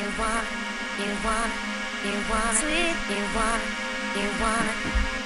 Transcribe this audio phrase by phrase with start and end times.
[0.00, 0.46] you want,
[0.98, 1.52] you want,
[2.04, 3.62] you want, sweet, you want,
[4.16, 5.19] you want.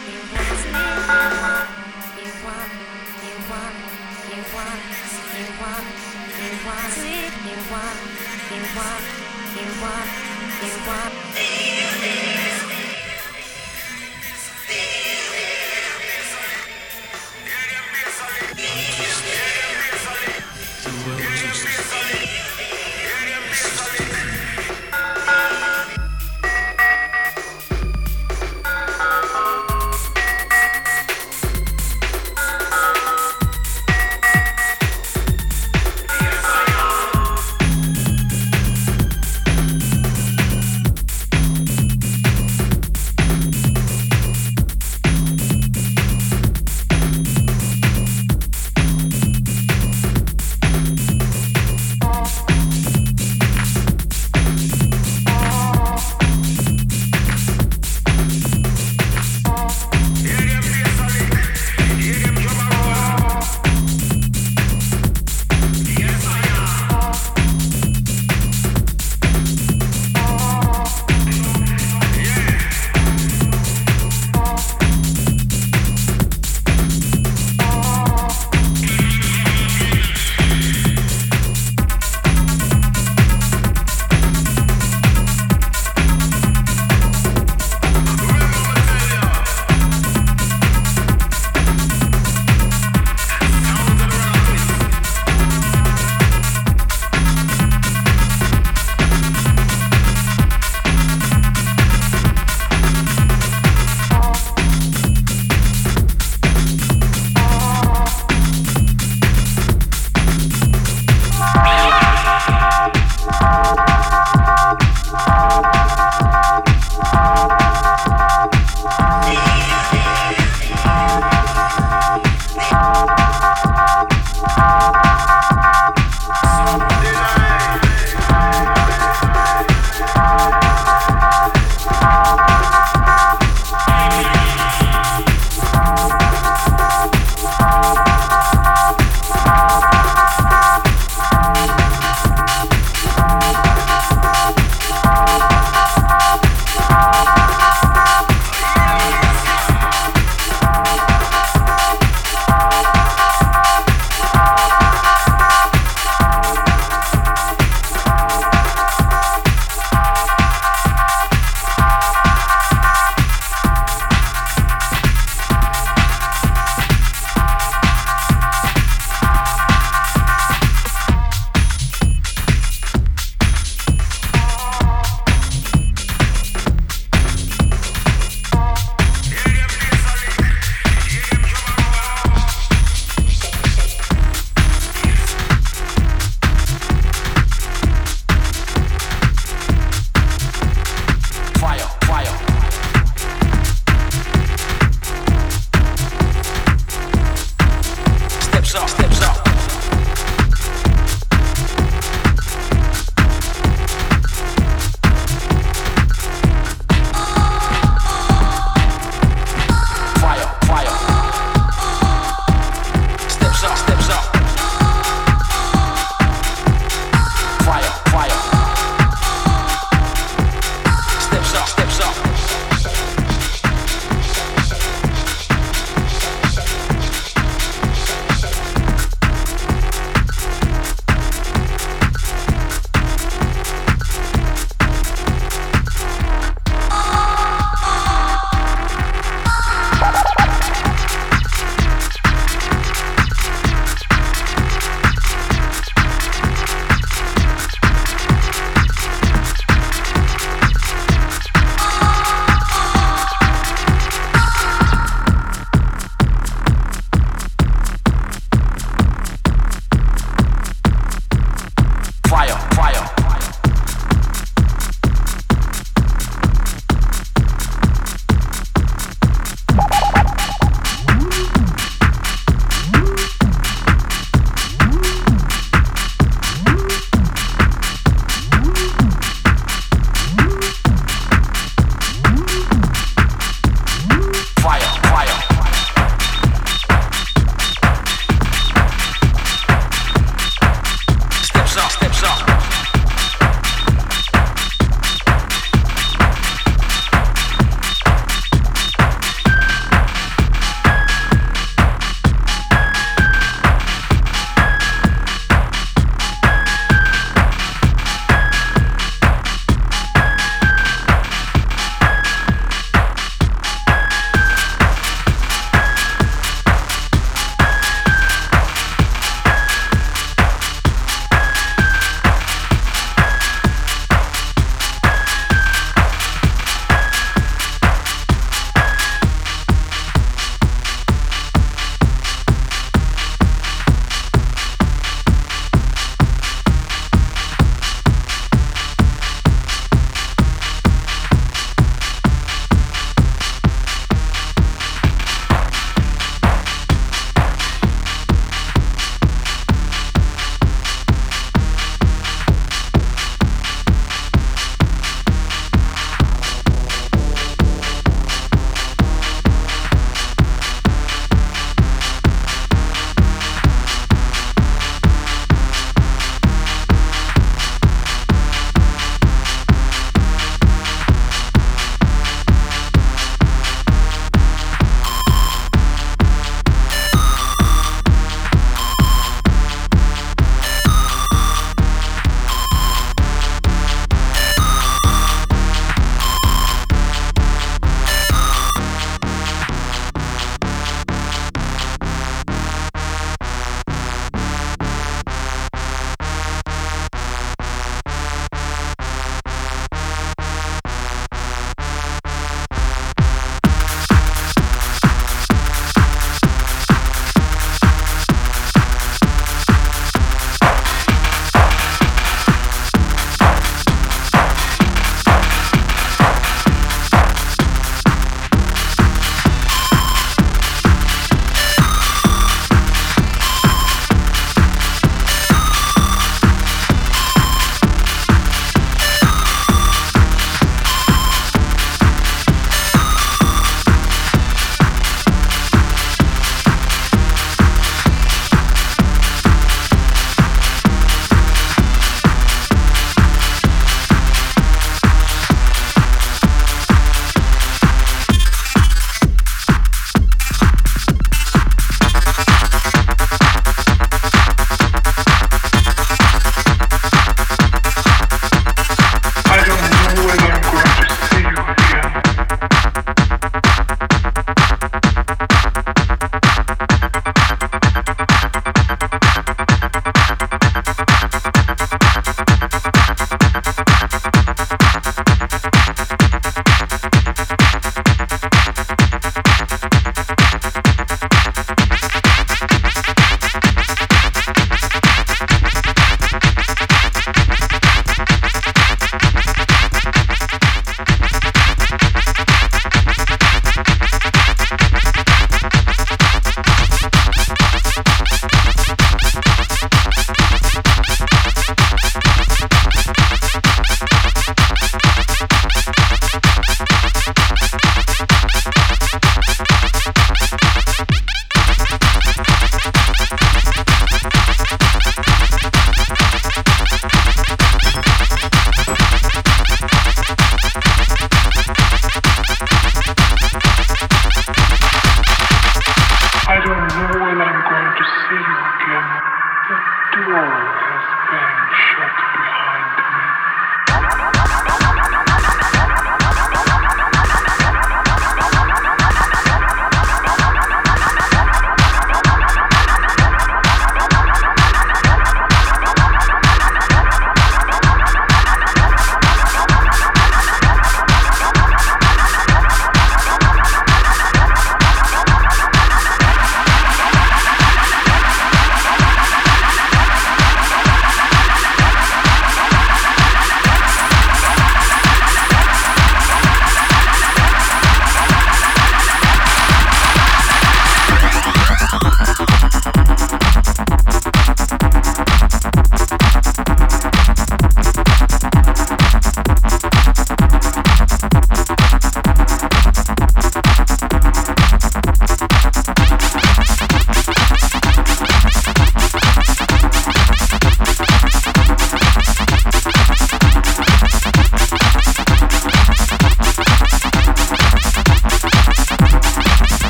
[11.35, 12.63] Feel this.
[14.67, 15.24] Feel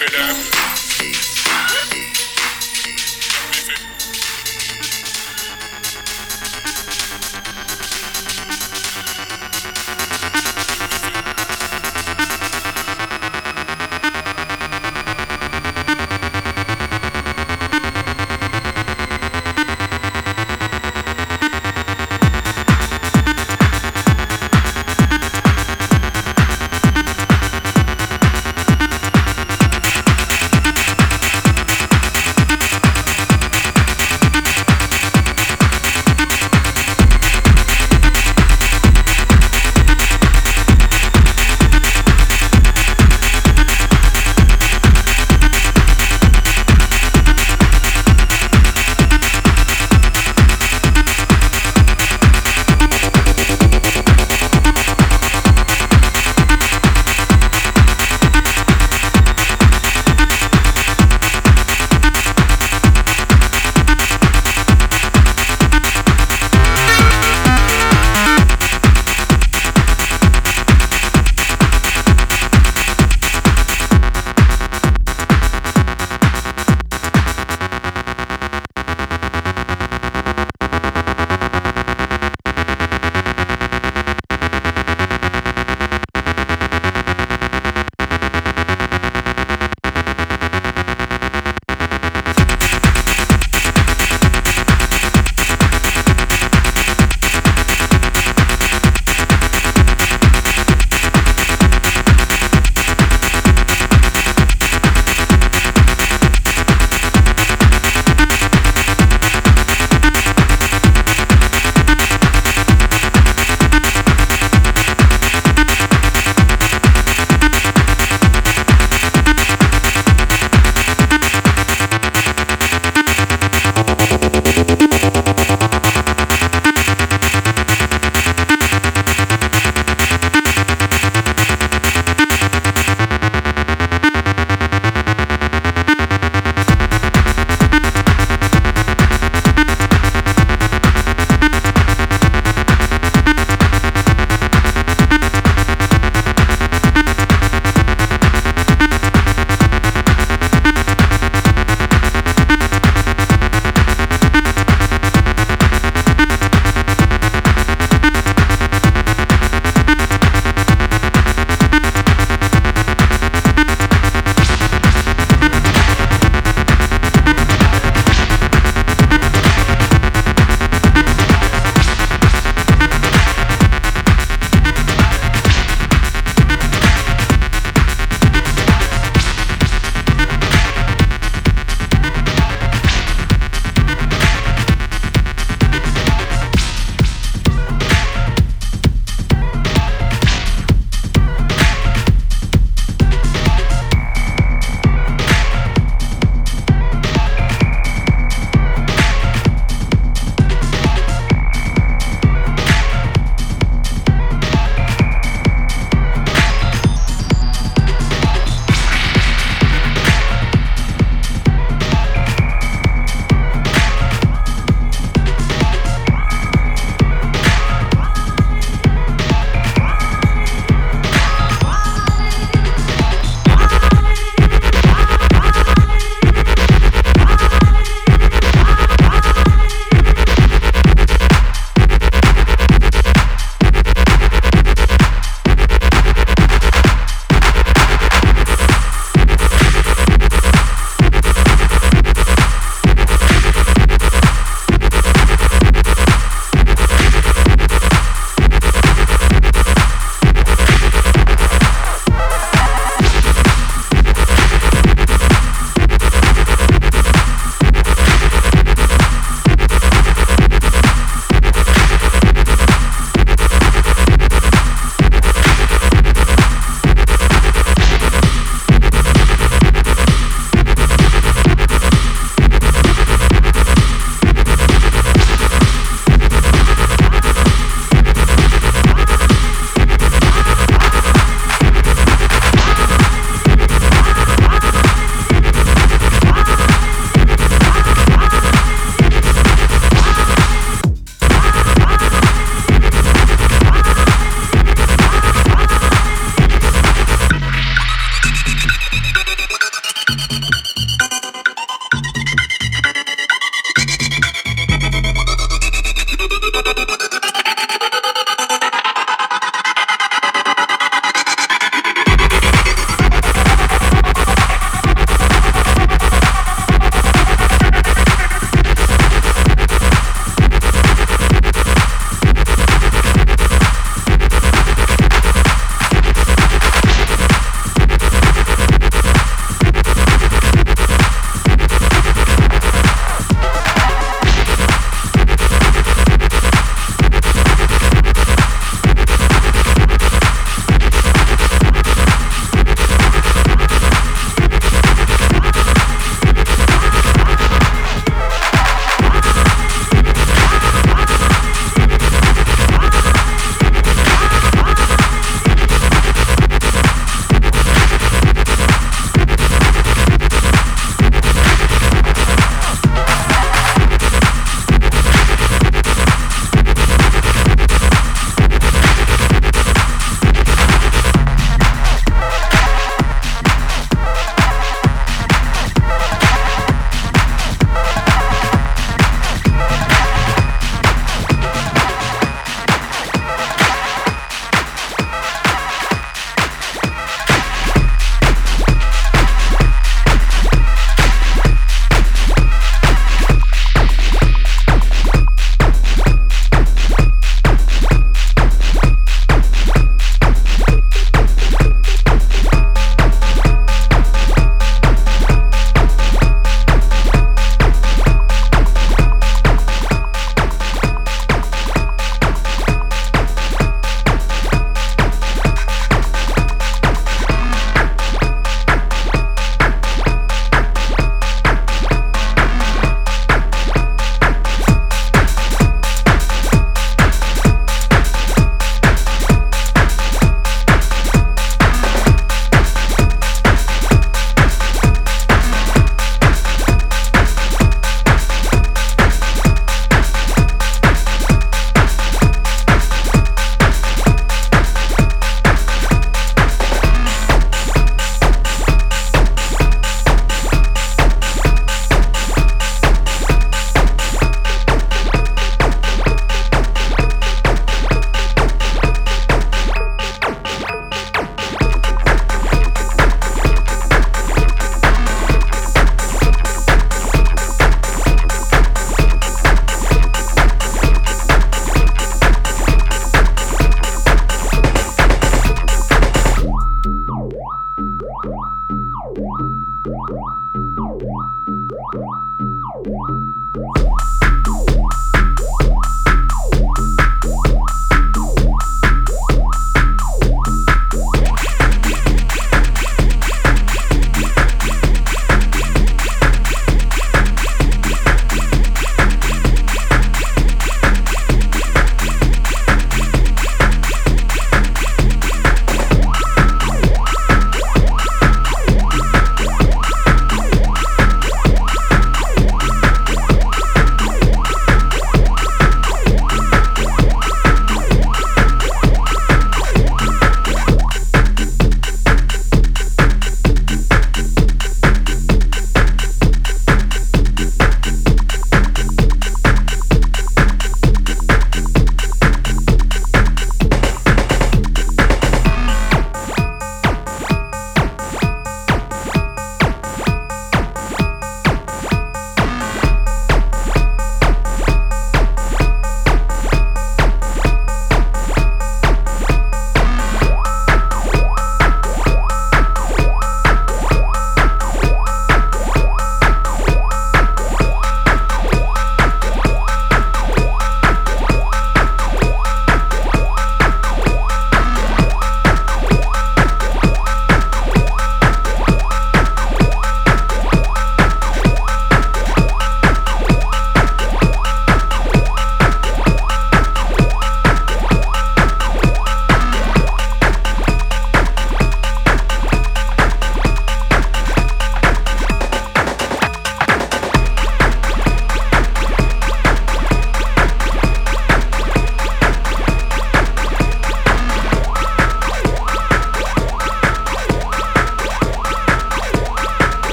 [0.00, 0.73] it them.